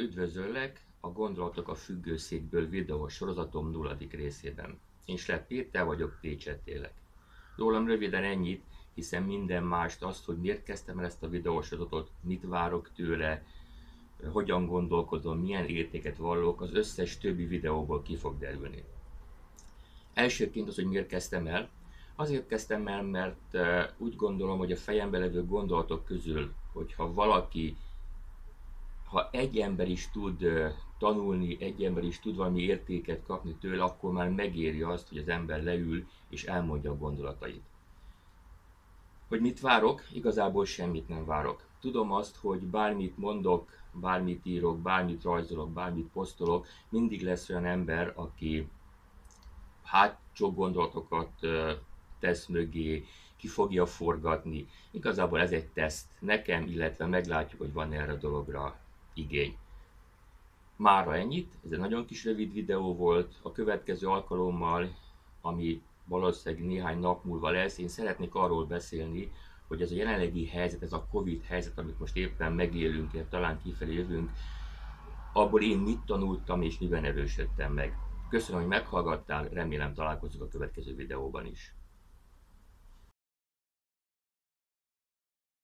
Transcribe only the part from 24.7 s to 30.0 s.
a fejembe levő gondolatok közül, hogyha valaki ha egy ember